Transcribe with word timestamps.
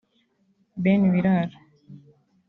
Ben 0.77 1.11
Biraaro 1.13 1.55